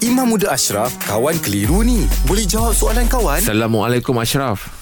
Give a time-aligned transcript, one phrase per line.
[0.00, 2.08] Imam Muda Ashraf, kawan keliru ni.
[2.24, 3.36] Boleh jawab soalan kawan?
[3.36, 4.72] Assalamualaikum Ashraf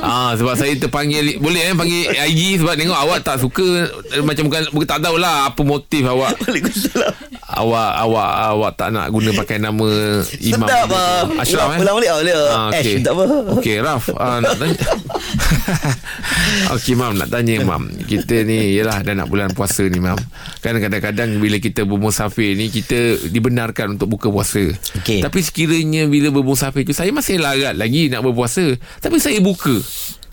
[0.00, 3.86] ah, Sebab saya terpanggil Boleh eh panggil IG Sebab tengok awak tak suka
[4.18, 7.14] Macam bukan, bukan Tak tahulah Apa motif awak Waalaikumsalam.
[7.38, 9.88] Awak Awak awak tak nak guna pakai nama
[10.42, 11.22] Imam Sedap ah.
[11.38, 12.34] Ashraf eh Ulang balik ah, boleh.
[12.34, 12.94] Ah, Ash, okey.
[12.98, 13.22] tak apa.
[13.54, 14.74] Okey Raf ah, Nak tanya
[16.76, 20.18] Okey Mam Nak tanya Mam Kita ni Yelah dah nak bulan puasa ni Mam
[20.60, 24.62] Kan kadang-kadang Bila kita bermusafir ni Kita dibenarkan Untuk buka puasa
[25.02, 25.24] Okey.
[25.24, 29.72] Tapi sekiranya Bila bermusafir tu Saya masih larat lagi Nak berpuasa Tapi saya buka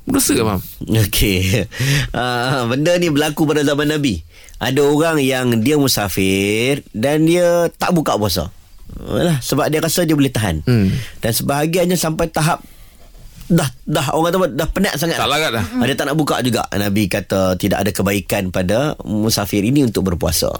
[0.09, 0.62] Berdosa ke Mam?
[1.05, 1.70] Okey.
[2.17, 4.25] Uh, benda ni berlaku pada zaman Nabi.
[4.58, 8.50] Ada orang yang dia musafir dan dia tak buka puasa.
[8.97, 10.66] Alah, sebab dia rasa dia boleh tahan.
[10.66, 10.89] Hmm.
[11.22, 12.66] Dan sebahagiannya sampai tahap
[13.49, 15.17] dah dah orang kata dah penat sangat.
[15.17, 15.66] Tak larat dah.
[15.66, 16.70] Ah, Dia tak nak buka juga.
[16.70, 20.53] Nabi kata tidak ada kebaikan pada musafir ini untuk berpuasa.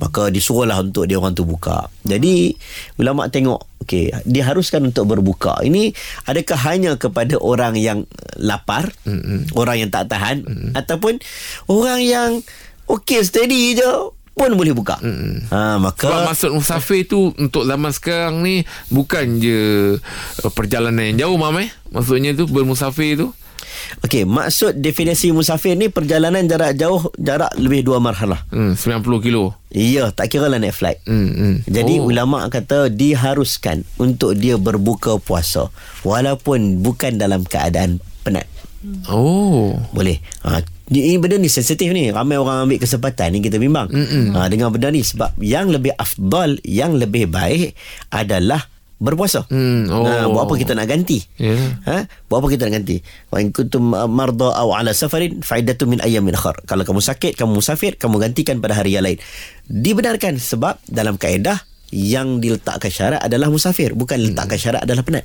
[0.00, 1.92] Maka disuruhlah untuk dia orang tu buka.
[2.08, 2.56] Jadi
[2.96, 5.60] ulama tengok okey dia haruskan untuk berbuka.
[5.60, 5.92] Ini
[6.24, 8.08] adakah hanya kepada orang yang
[8.40, 11.20] lapar, mm orang yang tak tahan mm ataupun
[11.68, 12.30] orang yang
[12.88, 13.90] okey steady je
[14.32, 14.96] pun boleh buka.
[15.04, 21.12] Mm ha maka Sebab maksud musafir tu Untuk zaman sekarang ni Bukan je uh, Perjalanan
[21.12, 23.28] yang jauh Mam eh Maksudnya tu Bermusafir tu
[24.04, 28.46] okey maksud definisi musafir ni perjalanan jarak jauh jarak lebih dua marhalah.
[28.52, 30.98] hmm, 90 kilo Ya, tak kira lah naik flight.
[31.06, 31.54] hmm, hmm.
[31.70, 32.10] Jadi oh.
[32.10, 35.70] ulama kata diharuskan untuk dia berbuka puasa
[36.02, 38.46] walaupun bukan dalam keadaan penat.
[39.12, 40.18] Oh Boleh.
[40.42, 42.08] Ha, ni, ini benda ni sensitif ni.
[42.08, 43.92] Ramai orang ambil kesempatan ni kita bimbang.
[44.34, 47.76] Ha, dengan benda ni sebab yang lebih afdal, yang lebih baik
[48.08, 48.66] adalah
[49.00, 49.48] berpuasa.
[49.48, 50.04] Hmm, oh.
[50.04, 51.24] Ha, buat apa kita nak ganti?
[51.40, 51.56] Ya.
[51.88, 52.04] Ha?
[52.28, 53.00] Buat apa kita nak ganti?
[53.26, 56.60] Wa in kuntum marda aw ala safarin faidatu min ayyamin akhar.
[56.68, 59.16] Kalau kamu sakit, kamu musafir, kamu gantikan pada hari yang lain.
[59.64, 65.24] Dibenarkan sebab dalam kaedah yang diletakkan syarat adalah musafir, bukan letakkan syarat adalah penat.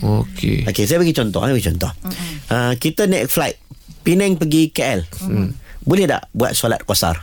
[0.00, 1.90] Okey Okey, saya bagi contoh, saya bagi contoh.
[2.46, 3.56] Uh, kita naik flight
[4.00, 5.04] Penang pergi KL.
[5.20, 5.52] Hmm.
[5.82, 7.20] Boleh tak buat solat qasar?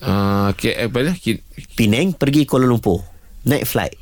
[0.00, 1.14] uh, okay, apa dia?
[1.16, 1.42] Ki-
[1.74, 3.15] Penang pergi Kuala Lumpur.
[3.46, 3.94] Naik flight.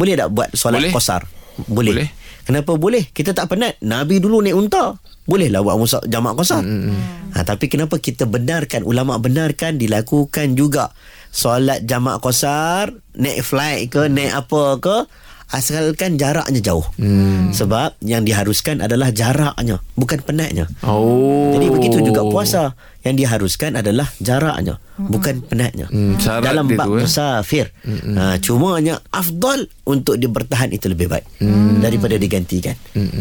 [0.00, 0.92] Boleh tak buat solat boleh.
[0.96, 1.22] qasar?
[1.68, 1.92] Boleh.
[1.94, 2.08] Boleh.
[2.48, 3.04] Kenapa boleh?
[3.12, 3.76] Kita tak penat.
[3.84, 4.96] Nabi dulu naik unta.
[5.28, 6.64] Bolehlah buat musa jamak qasar.
[6.64, 6.96] Hmm.
[7.36, 10.96] Ha, tapi kenapa kita benarkan ulama benarkan dilakukan juga
[11.28, 14.96] solat jamak qasar, naik flight ke, naik apa ke
[15.52, 16.84] asalkan jaraknya jauh.
[16.96, 17.52] Hmm.
[17.52, 20.68] Sebab yang diharuskan adalah jaraknya, bukan penatnya.
[20.84, 22.72] Oh Jadi begitu juga puasa
[23.08, 25.86] yang diharuskan adalah jaraknya bukan penatnya.
[25.88, 27.06] Hmm, syarat Dalam bab tu, eh.
[27.06, 27.66] musafir.
[28.18, 31.78] Ha cuma hanya afdal untuk dia bertahan itu lebih baik Hmm.
[31.78, 32.74] daripada digantikan.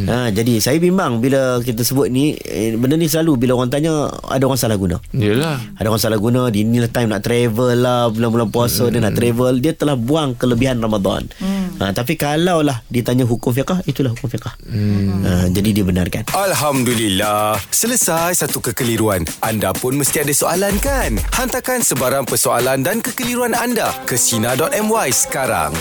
[0.09, 4.09] Ha jadi saya bimbang bila kita sebut ni eh, benda ni selalu bila orang tanya
[4.25, 4.97] ada orang salah guna.
[5.13, 9.13] Yelah Ada orang salah guna Di inilah time nak travel lah Bulan-bulan puasa Dia nak
[9.13, 11.29] travel Dia telah buang kelebihan Ramadan
[11.79, 14.51] ha, Tapi kalau lah Ditanya hukum fiqah Itulah hukum fiqah
[15.23, 17.55] ha, Jadi dibenarkan Alhamdulillah.
[17.69, 19.23] Selesai satu kekeliruan.
[19.39, 21.15] Anda pun mesti ada soalan kan?
[21.37, 25.71] Hantarkan sebarang persoalan dan kekeliruan anda ke Sina.my sekarang.